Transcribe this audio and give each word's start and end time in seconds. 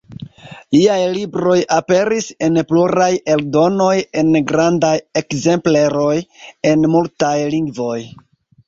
Liaj 0.75 1.01
libroj 1.17 1.57
aperis 1.75 2.29
en 2.47 2.57
pluraj 2.71 3.11
eldonoj 3.35 3.93
en 4.23 4.35
grandaj 4.55 4.95
ekzempleroj, 5.23 6.19
en 6.73 6.91
multaj 6.97 7.37
lingvoj. 7.57 7.99